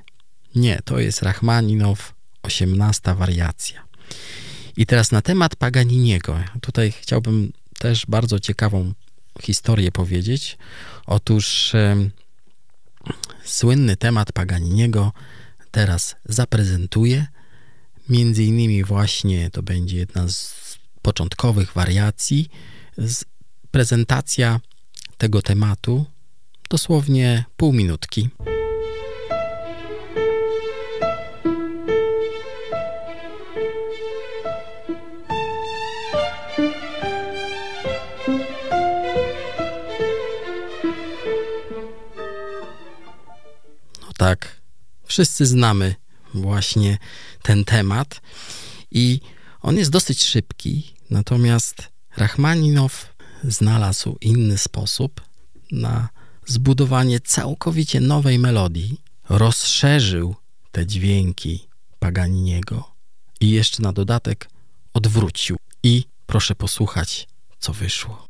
Nie, 0.55 0.79
to 0.85 0.99
jest 0.99 1.21
Rachmaninow, 1.21 2.13
18 2.43 3.15
wariacja. 3.15 3.87
I 4.77 4.85
teraz 4.85 5.11
na 5.11 5.21
temat 5.21 5.55
Paganiniego. 5.55 6.39
Tutaj 6.61 6.91
chciałbym 6.91 7.51
też 7.79 8.05
bardzo 8.05 8.39
ciekawą 8.39 8.93
historię 9.41 9.91
powiedzieć. 9.91 10.57
Otóż 11.05 11.75
e, 11.75 12.09
słynny 13.43 13.97
temat 13.97 14.31
Paganiniego 14.31 15.11
teraz 15.71 16.15
zaprezentuję. 16.25 17.27
Między 18.09 18.43
innymi 18.43 18.83
właśnie 18.83 19.49
to 19.49 19.63
będzie 19.63 19.97
jedna 19.97 20.27
z 20.27 20.55
początkowych 21.01 21.73
wariacji. 21.73 22.49
Prezentacja 23.71 24.59
tego 25.17 25.41
tematu 25.41 26.05
dosłownie 26.69 27.45
pół 27.57 27.73
minutki. 27.73 28.29
Tak, 44.17 44.61
wszyscy 45.05 45.45
znamy 45.45 45.95
właśnie 46.33 46.97
ten 47.41 47.65
temat 47.65 48.21
i 48.91 49.19
on 49.61 49.77
jest 49.77 49.91
dosyć 49.91 50.23
szybki, 50.23 50.93
natomiast 51.09 51.83
Rachmaninow 52.17 53.13
znalazł 53.43 54.17
inny 54.21 54.57
sposób 54.57 55.21
na 55.71 56.09
zbudowanie 56.45 57.19
całkowicie 57.19 57.99
nowej 58.01 58.39
melodii, 58.39 59.01
rozszerzył 59.29 60.35
te 60.71 60.85
dźwięki 60.85 61.67
Paganiniego 61.99 62.91
i 63.39 63.49
jeszcze 63.49 63.83
na 63.83 63.93
dodatek 63.93 64.49
odwrócił. 64.93 65.57
I 65.83 66.03
proszę 66.25 66.55
posłuchać, 66.55 67.27
co 67.59 67.73
wyszło. 67.73 68.27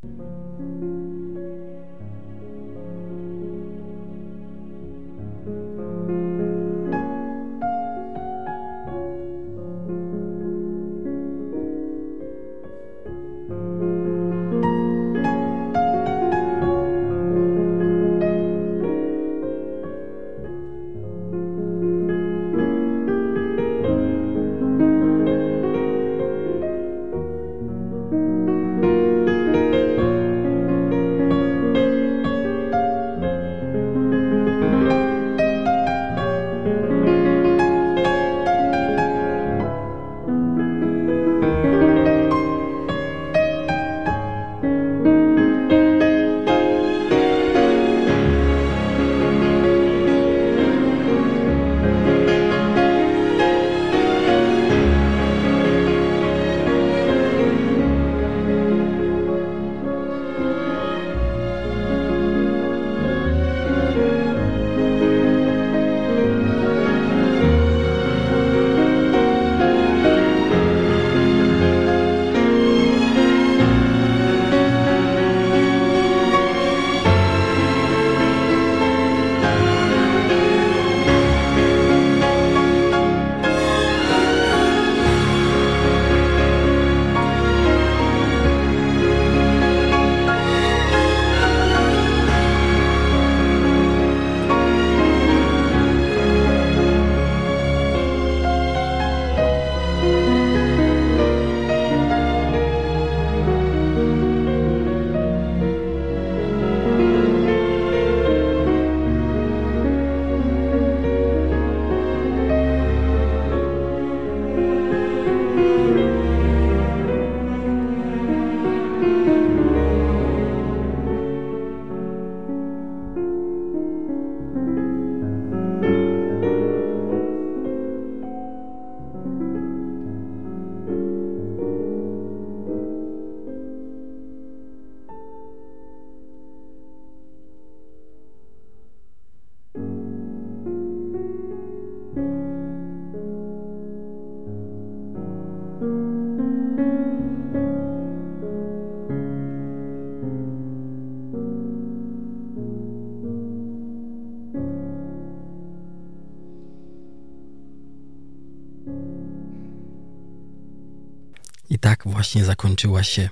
Właśnie 162.18 162.46
zakończyła 162.46 163.04
się 163.04 163.30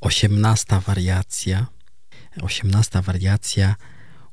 osiemnasta 0.00 0.80
wariacja. 0.80 1.66
Osiemnasta 2.42 3.02
wariacja 3.02 3.74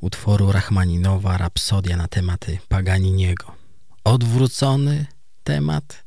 utworu 0.01 0.51
Rachmaninowa 0.51 1.37
Rapsodia 1.37 1.97
na 1.97 2.07
tematy 2.07 2.59
Paganiniego. 2.67 3.55
Odwrócony 4.03 5.05
temat 5.43 6.03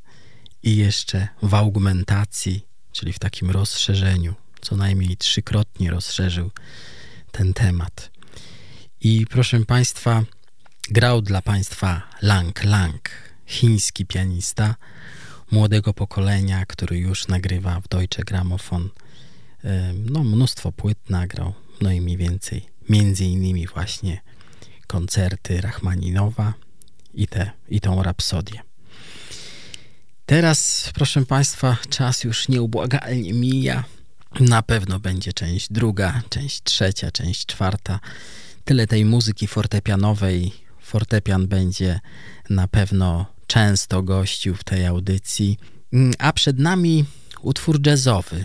i 0.63 0.77
jeszcze 0.77 1.29
w 1.43 1.55
augmentacji, 1.55 2.67
czyli 2.93 3.13
w 3.13 3.19
takim 3.19 3.51
rozszerzeniu, 3.51 4.35
co 4.61 4.77
najmniej 4.77 5.17
trzykrotnie 5.17 5.91
rozszerzył 5.91 6.51
ten 7.33 7.55
temat. 7.55 8.11
I 9.01 9.27
proszę 9.31 9.65
Państwa, 9.65 10.23
grał 10.91 11.23
dla 11.23 11.43
Państwa 11.43 12.03
Lang 12.23 12.65
Lang, 12.65 13.11
chiński 13.47 14.07
pianista 14.07 14.75
młodego 15.51 15.95
pokolenia, 15.95 16.67
który 16.67 16.99
już 16.99 17.29
nagrywa 17.29 17.81
w 17.81 17.89
Deutsche 17.89 18.25
Grammophon. 18.25 18.91
No, 19.95 20.25
mnóstwo 20.25 20.73
płyt 20.73 21.11
nagrał, 21.11 21.55
no 21.81 21.93
i 21.93 22.01
mniej 22.01 22.17
więcej, 22.17 22.67
między 22.89 23.25
innymi 23.25 23.67
właśnie 23.67 24.21
koncerty 24.87 25.61
Rachmaninowa 25.61 26.55
i, 27.15 27.27
te, 27.27 27.51
i 27.69 27.81
tą 27.81 28.03
rapsodię. 28.03 28.63
Teraz, 30.27 30.91
proszę 30.95 31.27
Państwa, 31.27 31.77
czas 31.89 32.25
już 32.25 32.49
nieubłagalnie 32.49 33.33
mija. 33.33 33.85
Na 34.41 34.63
pewno 34.63 35.01
będzie 35.01 35.33
część 35.33 35.73
druga, 35.73 36.23
część 36.29 36.63
trzecia, 36.63 37.11
część 37.11 37.47
czwarta. 37.47 38.01
Tyle 38.65 38.87
tej 38.87 39.05
muzyki 39.05 39.47
fortepianowej. 39.47 40.53
Fortepian 40.81 41.47
będzie 41.47 42.01
na 42.51 42.69
pewno 42.69 43.27
często 43.49 44.03
gościł 44.03 44.55
w 44.55 44.65
tej 44.65 44.87
audycji. 44.87 45.59
Mm, 45.93 46.15
a 46.19 46.33
przed 46.33 46.59
nami 46.59 47.05
utwór 47.43 47.87
jazzowy. 47.87 48.45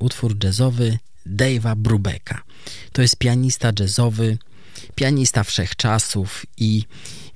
Utwór 0.00 0.44
jazzowy 0.44 0.98
Dave'a 1.26 1.76
Brubeka. 1.76 2.42
To 2.92 3.02
jest 3.02 3.16
pianista 3.16 3.72
jazzowy, 3.80 4.38
pianista 4.94 5.44
wszechczasów 5.44 6.46
i 6.56 6.84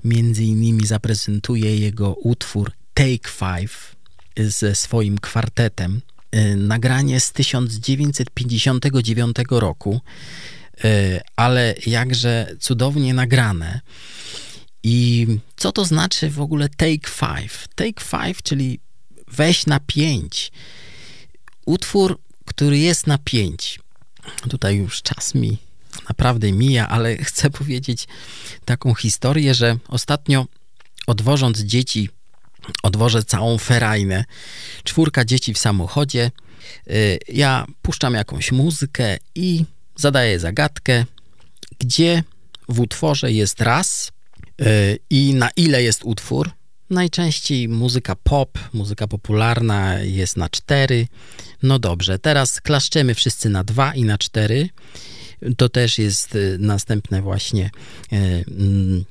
między 0.03 0.43
innymi 0.43 0.85
zaprezentuje 0.85 1.77
jego 1.77 2.13
utwór 2.13 2.71
Take 2.93 3.29
Five 3.29 3.95
ze 4.37 4.75
swoim 4.75 5.17
kwartetem. 5.17 6.01
Y, 6.35 6.55
nagranie 6.55 7.19
z 7.19 7.31
1959 7.31 9.35
roku, 9.49 10.01
y, 10.85 11.19
ale 11.35 11.75
jakże 11.85 12.55
cudownie 12.59 13.13
nagrane. 13.13 13.81
I 14.89 15.27
co 15.55 15.71
to 15.71 15.85
znaczy 15.85 16.29
w 16.29 16.41
ogóle 16.41 16.69
take 16.69 17.09
five? 17.09 17.67
Take 17.75 18.03
five, 18.03 18.41
czyli 18.43 18.79
weź 19.27 19.65
na 19.65 19.79
pięć. 19.79 20.51
Utwór, 21.65 22.19
który 22.45 22.77
jest 22.77 23.07
na 23.07 23.17
pięć. 23.17 23.79
Tutaj 24.49 24.75
już 24.75 25.01
czas 25.01 25.35
mi 25.35 25.57
naprawdę 26.09 26.51
mija, 26.51 26.87
ale 26.87 27.17
chcę 27.29 27.49
powiedzieć 27.49 28.07
taką 28.65 28.93
historię, 28.93 29.53
że 29.53 29.77
ostatnio 29.87 30.45
odwożąc 31.07 31.59
dzieci, 31.59 32.09
odwożę 32.83 33.23
całą 33.23 33.57
ferajnę, 33.57 34.25
czwórka 34.83 35.25
dzieci 35.25 35.53
w 35.53 35.57
samochodzie, 35.57 36.31
y, 36.87 37.19
ja 37.27 37.65
puszczam 37.81 38.13
jakąś 38.13 38.51
muzykę 38.51 39.17
i 39.35 39.65
zadaję 39.95 40.39
zagadkę, 40.39 41.05
gdzie 41.79 42.23
w 42.69 42.79
utworze 42.79 43.31
jest 43.31 43.61
raz 43.61 44.16
i 45.09 45.33
na 45.33 45.49
ile 45.55 45.83
jest 45.83 46.03
utwór. 46.03 46.51
Najczęściej 46.89 47.67
muzyka 47.67 48.15
pop, 48.15 48.59
muzyka 48.73 49.07
popularna 49.07 49.99
jest 49.99 50.37
na 50.37 50.49
cztery. 50.49 51.07
No 51.63 51.79
dobrze, 51.79 52.19
teraz 52.19 52.61
klaszczemy 52.61 53.15
wszyscy 53.15 53.49
na 53.49 53.63
dwa 53.63 53.93
i 53.93 54.03
na 54.03 54.17
cztery. 54.17 54.69
To 55.57 55.69
też 55.69 55.97
jest 55.97 56.35
y, 56.35 56.57
następne 56.59 57.21
właśnie 57.21 57.65
y, 58.13 58.15
mm, 58.47 59.05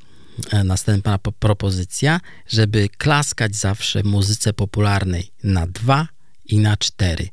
e, 0.50 0.64
następna 0.64 1.18
propozycja, 1.18 2.20
żeby 2.48 2.88
klaskać 2.88 3.56
zawsze 3.56 4.02
muzyce 4.02 4.52
popularnej 4.52 5.30
na 5.44 5.66
dwa 5.66 6.08
i 6.44 6.58
na 6.58 6.76
cztery. 6.76 7.28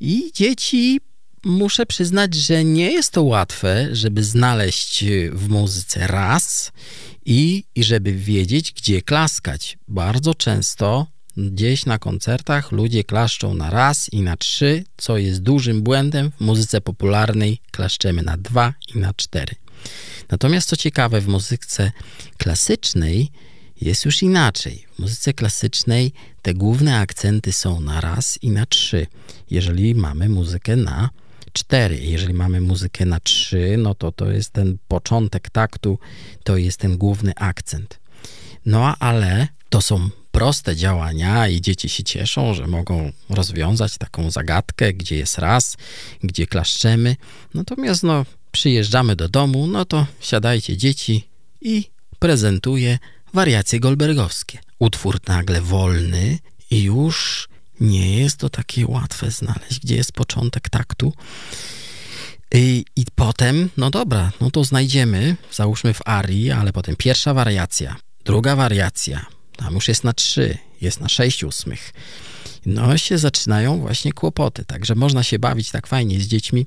I 0.00 0.32
dzieci 0.34 1.00
muszę 1.44 1.86
przyznać, 1.86 2.34
że 2.34 2.64
nie 2.64 2.92
jest 2.92 3.10
to 3.10 3.22
łatwe, 3.22 3.88
żeby 3.92 4.24
znaleźć 4.24 5.04
w 5.32 5.48
muzyce 5.48 6.06
raz 6.06 6.72
i, 7.24 7.64
i 7.74 7.84
żeby 7.84 8.12
wiedzieć, 8.12 8.72
gdzie 8.72 9.02
klaskać. 9.02 9.78
Bardzo 9.88 10.34
często 10.34 11.06
Gdzieś 11.36 11.86
na 11.86 11.98
koncertach 11.98 12.72
ludzie 12.72 13.04
klaszczą 13.04 13.54
na 13.54 13.70
raz 13.70 14.12
i 14.12 14.22
na 14.22 14.36
trzy, 14.36 14.84
co 14.96 15.18
jest 15.18 15.42
dużym 15.42 15.82
błędem. 15.82 16.30
W 16.30 16.40
muzyce 16.40 16.80
popularnej 16.80 17.60
klaszczemy 17.70 18.22
na 18.22 18.36
dwa 18.36 18.74
i 18.94 18.98
na 18.98 19.14
cztery. 19.14 19.54
Natomiast 20.30 20.68
co 20.68 20.76
ciekawe, 20.76 21.20
w 21.20 21.28
muzyce 21.28 21.92
klasycznej 22.36 23.30
jest 23.80 24.04
już 24.04 24.22
inaczej. 24.22 24.86
W 24.94 24.98
muzyce 24.98 25.32
klasycznej 25.32 26.12
te 26.42 26.54
główne 26.54 26.98
akcenty 26.98 27.52
są 27.52 27.80
na 27.80 28.00
raz 28.00 28.38
i 28.42 28.50
na 28.50 28.66
trzy. 28.66 29.06
Jeżeli 29.50 29.94
mamy 29.94 30.28
muzykę 30.28 30.76
na 30.76 31.10
cztery, 31.52 31.98
jeżeli 32.00 32.34
mamy 32.34 32.60
muzykę 32.60 33.04
na 33.04 33.20
trzy, 33.20 33.76
no 33.78 33.94
to 33.94 34.12
to 34.12 34.30
jest 34.30 34.50
ten 34.50 34.78
początek 34.88 35.50
taktu, 35.50 35.98
to 36.44 36.56
jest 36.56 36.78
ten 36.78 36.96
główny 36.96 37.32
akcent. 37.36 37.98
No 38.66 38.96
ale 38.98 39.48
to 39.68 39.80
są 39.80 40.10
proste 40.32 40.76
działania 40.76 41.48
i 41.48 41.60
dzieci 41.60 41.88
się 41.88 42.04
cieszą, 42.04 42.54
że 42.54 42.66
mogą 42.66 43.12
rozwiązać 43.30 43.98
taką 43.98 44.30
zagadkę, 44.30 44.92
gdzie 44.92 45.16
jest 45.16 45.38
raz, 45.38 45.76
gdzie 46.22 46.46
klaszczemy. 46.46 47.16
Natomiast 47.54 48.02
no, 48.02 48.26
przyjeżdżamy 48.52 49.16
do 49.16 49.28
domu, 49.28 49.66
no 49.66 49.84
to 49.84 50.06
siadajcie 50.20 50.76
dzieci 50.76 51.28
i 51.60 51.90
prezentuję 52.18 52.98
wariacje 53.34 53.80
goldbergowskie. 53.80 54.58
Utwór 54.78 55.20
nagle 55.28 55.60
wolny 55.60 56.38
i 56.70 56.82
już 56.82 57.48
nie 57.80 58.18
jest 58.20 58.36
to 58.36 58.50
takie 58.50 58.86
łatwe 58.86 59.30
znaleźć, 59.30 59.80
gdzie 59.80 59.96
jest 59.96 60.12
początek 60.12 60.68
taktu. 60.68 61.12
I, 62.54 62.84
I, 62.96 63.04
potem, 63.14 63.70
no 63.76 63.90
dobra, 63.90 64.32
no 64.40 64.50
to 64.50 64.64
znajdziemy, 64.64 65.36
załóżmy 65.52 65.94
w 65.94 66.00
arii, 66.04 66.50
ale 66.50 66.72
potem 66.72 66.96
pierwsza 66.96 67.34
wariacja, 67.34 67.96
druga 68.24 68.56
wariacja, 68.56 69.26
tam 69.56 69.74
już 69.74 69.88
jest 69.88 70.04
na 70.04 70.12
3, 70.12 70.58
jest 70.80 71.00
na 71.00 71.08
6 71.08 71.44
ósmych. 71.44 71.92
No 72.66 72.98
się 72.98 73.18
zaczynają 73.18 73.80
właśnie 73.80 74.12
kłopoty, 74.12 74.64
także 74.64 74.94
można 74.94 75.22
się 75.22 75.38
bawić 75.38 75.70
tak 75.70 75.86
fajnie 75.86 76.20
z 76.20 76.26
dziećmi. 76.26 76.66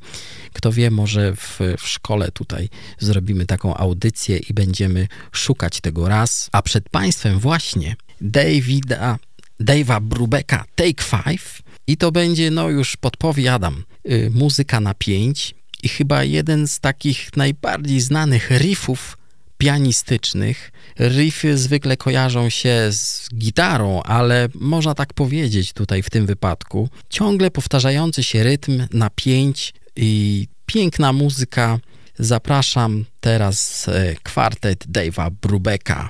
Kto 0.53 0.71
wie, 0.71 0.91
może 0.91 1.35
w, 1.35 1.59
w 1.79 1.87
szkole 1.87 2.31
tutaj 2.31 2.69
zrobimy 2.99 3.45
taką 3.45 3.77
audycję 3.77 4.37
i 4.37 4.53
będziemy 4.53 5.07
szukać 5.31 5.81
tego 5.81 6.09
raz. 6.09 6.49
A 6.51 6.61
przed 6.61 6.89
Państwem 6.89 7.39
właśnie 7.39 7.95
Davida, 8.21 9.17
Dave'a 9.59 10.01
Brubeka 10.01 10.65
Take 10.75 11.03
Five 11.03 11.61
i 11.87 11.97
to 11.97 12.11
będzie, 12.11 12.51
no 12.51 12.69
już 12.69 12.97
podpowiadam, 12.97 13.83
y, 14.09 14.31
muzyka 14.33 14.79
na 14.79 14.93
5 14.93 15.55
i 15.83 15.89
chyba 15.89 16.23
jeden 16.23 16.67
z 16.67 16.79
takich 16.79 17.37
najbardziej 17.37 18.01
znanych 18.01 18.51
riffów 18.51 19.17
pianistycznych. 19.57 20.71
Riffy 20.99 21.57
zwykle 21.57 21.97
kojarzą 21.97 22.49
się 22.49 22.87
z 22.91 23.29
gitarą, 23.35 24.03
ale 24.03 24.49
można 24.55 24.95
tak 24.95 25.13
powiedzieć 25.13 25.73
tutaj 25.73 26.03
w 26.03 26.09
tym 26.09 26.25
wypadku. 26.25 26.89
Ciągle 27.09 27.51
powtarzający 27.51 28.23
się 28.23 28.43
rytm 28.43 28.87
na 28.93 29.09
pięć 29.09 29.73
i 29.95 30.47
piękna 30.65 31.13
muzyka. 31.13 31.79
Zapraszam 32.19 33.05
teraz 33.19 33.87
e, 33.87 34.15
kwartet 34.23 34.87
Dave'a 34.87 35.31
Brubeka. 35.41 36.09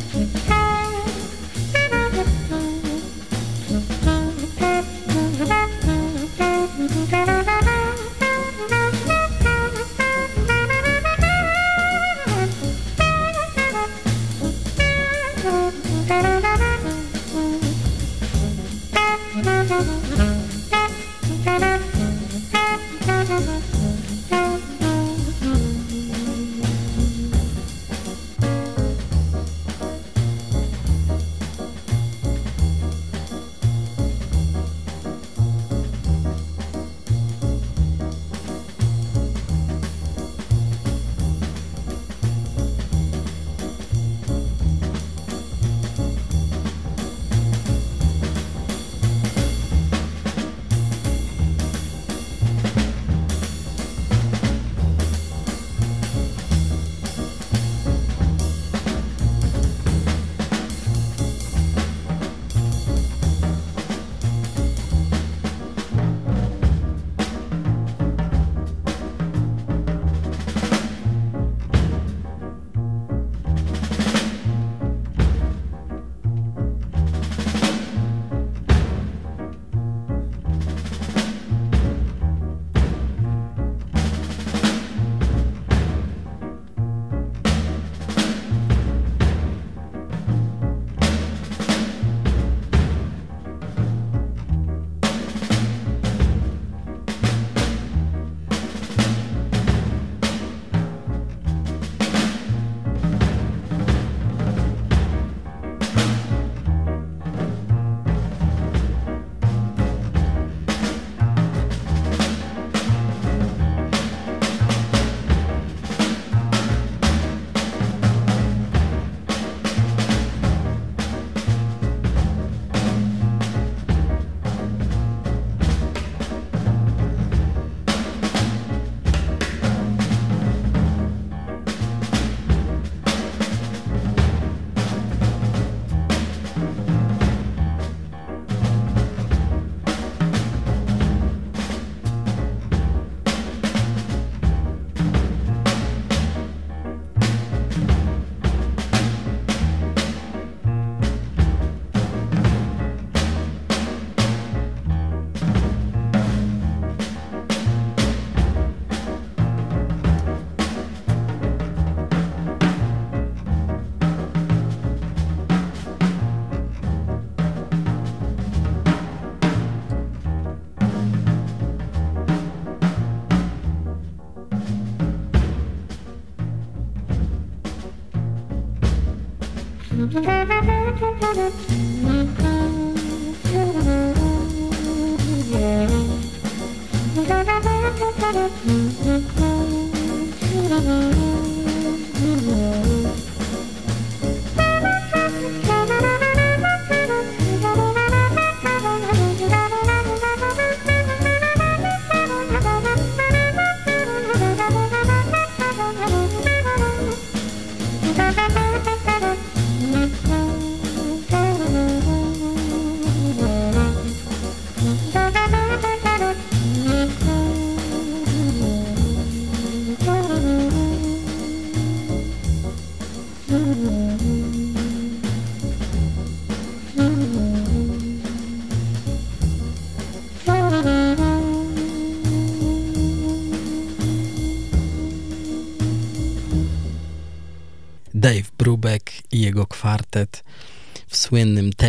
Thank 181.33 181.71
you. 181.71 181.80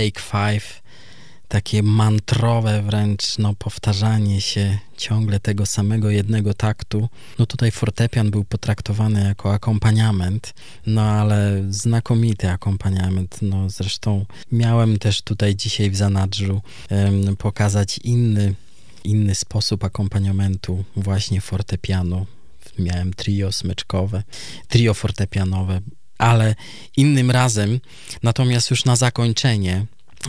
Take 0.03 0.21
Five, 0.21 0.83
takie 1.49 1.83
mantrowe 1.83 2.83
wręcz 2.83 3.39
no, 3.39 3.55
powtarzanie 3.55 4.41
się 4.41 4.79
ciągle 4.97 5.41
tego 5.41 5.67
samego 5.67 6.11
jednego 6.11 6.55
taktu. 6.55 7.09
No 7.39 7.47
tutaj 7.47 7.71
fortepian 7.71 8.31
był 8.31 8.45
potraktowany 8.45 9.25
jako 9.25 9.55
akompaniament, 9.55 10.55
no 10.87 11.03
ale 11.03 11.63
znakomity 11.71 12.51
akompaniament. 12.51 13.39
No 13.43 13.71
zresztą 13.71 14.27
miałem 14.53 14.99
też 14.99 15.23
tutaj 15.23 15.57
dzisiaj 15.57 15.91
w 15.91 15.97
zanadrzu 15.97 16.61
pokazać 17.39 17.99
inny, 17.99 18.55
inny 19.05 19.35
sposób 19.35 19.85
akompaniamentu 19.85 20.85
właśnie 20.97 21.41
fortepianu. 21.41 22.27
Miałem 22.79 23.15
trio 23.15 23.53
smyczkowe, 23.53 24.23
trio 24.69 24.95
fortepianowe, 24.95 25.81
ale 26.23 26.55
innym 26.97 27.31
razem. 27.31 27.81
Natomiast 28.23 28.71
już 28.71 28.85
na 28.85 28.97
zakończenie 28.97 29.87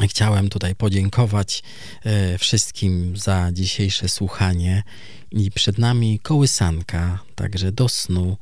chciałem 0.07 0.49
tutaj 0.49 0.75
podziękować 0.75 1.63
e, 2.05 2.37
wszystkim 2.37 3.17
za 3.17 3.49
dzisiejsze 3.51 4.09
słuchanie 4.09 4.83
i 5.31 5.51
przed 5.51 5.77
nami 5.77 6.19
kołysanka, 6.19 7.19
także 7.35 7.71
do 7.71 7.89
snu, 7.89 8.37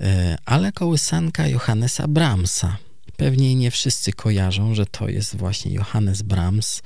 e, 0.00 0.36
ale 0.44 0.72
kołysanka 0.72 1.48
Johannesa 1.48 2.08
Brahmsa. 2.08 2.76
Pewnie 3.16 3.54
nie 3.54 3.70
wszyscy 3.70 4.12
kojarzą, 4.12 4.74
że 4.74 4.86
to 4.86 5.08
jest 5.08 5.36
właśnie 5.36 5.72
Johannes 5.72 6.22
Brahms, 6.22 6.82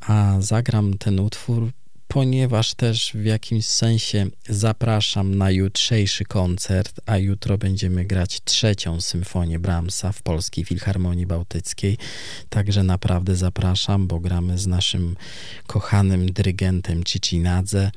a 0.00 0.36
zagram 0.40 0.98
ten 0.98 1.20
utwór 1.20 1.72
ponieważ 2.10 2.74
też 2.74 3.12
w 3.14 3.24
jakimś 3.24 3.66
sensie 3.66 4.26
zapraszam 4.48 5.34
na 5.34 5.50
jutrzejszy 5.50 6.24
koncert, 6.24 7.00
a 7.06 7.18
jutro 7.18 7.58
będziemy 7.58 8.04
grać 8.04 8.40
trzecią 8.44 9.00
symfonię 9.00 9.58
Brahmsa 9.58 10.12
w 10.12 10.22
Polskiej 10.22 10.64
Filharmonii 10.64 11.26
Bałtyckiej. 11.26 11.98
Także 12.48 12.82
naprawdę 12.82 13.36
zapraszam, 13.36 14.06
bo 14.06 14.20
gramy 14.20 14.58
z 14.58 14.66
naszym 14.66 15.16
kochanym 15.66 16.32
dyrygentem 16.32 17.04
Cicinadze 17.04 17.90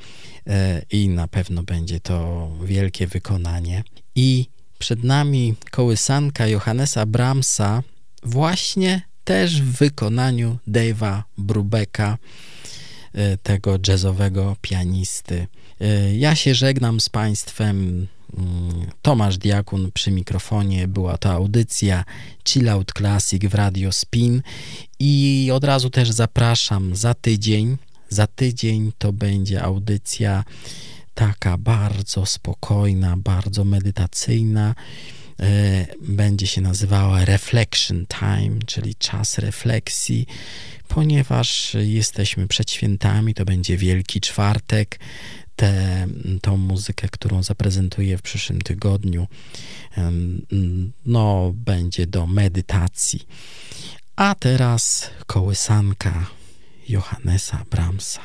e, 0.47 0.81
i 0.91 1.09
na 1.09 1.27
pewno 1.27 1.63
będzie 1.63 1.99
to 1.99 2.49
wielkie 2.63 3.07
wykonanie. 3.07 3.83
I 4.15 4.47
przed 4.79 5.03
nami 5.03 5.55
kołysanka 5.71 6.47
Johannesa 6.47 7.05
Brahmsa 7.05 7.83
właśnie 8.23 9.01
też 9.23 9.61
w 9.61 9.77
wykonaniu 9.77 10.57
Dave'a 10.67 11.21
Brubeka. 11.37 12.17
E, 13.13 13.37
tego 13.37 13.77
jazzowego 13.87 14.55
pianisty. 14.61 15.47
E, 15.81 16.15
ja 16.15 16.35
się 16.35 16.55
żegnam 16.55 16.99
z 16.99 17.09
Państwem. 17.09 18.07
Mm, 18.37 18.87
Tomasz 19.01 19.37
Diakun 19.37 19.91
przy 19.91 20.11
mikrofonie. 20.11 20.87
Była 20.87 21.17
to 21.17 21.31
audycja 21.31 22.03
Chill 22.47 22.69
Out 22.69 22.91
Classic 22.97 23.45
w 23.45 23.53
Radio 23.53 23.91
Spin 23.91 24.41
i 24.99 25.49
od 25.53 25.63
razu 25.63 25.89
też 25.89 26.11
zapraszam 26.11 26.95
za 26.95 27.13
tydzień. 27.13 27.77
Za 28.09 28.27
tydzień 28.27 28.91
to 28.97 29.13
będzie 29.13 29.63
audycja 29.63 30.43
taka 31.13 31.57
bardzo 31.57 32.25
spokojna, 32.25 33.17
bardzo 33.17 33.65
medytacyjna. 33.65 34.75
E, 35.39 35.85
będzie 36.01 36.47
się 36.47 36.61
nazywała 36.61 37.25
Reflection 37.25 38.05
Time, 38.05 38.59
czyli 38.65 38.95
czas 38.95 39.37
refleksji 39.37 40.27
ponieważ 40.93 41.73
jesteśmy 41.73 42.47
przed 42.47 42.71
świętami, 42.71 43.33
to 43.33 43.45
będzie 43.45 43.77
Wielki 43.77 44.21
Czwartek. 44.21 44.99
Tę 45.55 46.07
tą 46.41 46.57
muzykę, 46.57 47.07
którą 47.11 47.43
zaprezentuję 47.43 48.17
w 48.17 48.21
przyszłym 48.21 48.61
tygodniu, 48.61 49.27
no, 51.05 51.51
będzie 51.55 52.07
do 52.07 52.27
medytacji. 52.27 53.27
A 54.15 54.35
teraz 54.35 55.09
kołysanka 55.25 56.25
Johannesa 56.89 57.65
Brahmsa. 57.71 58.21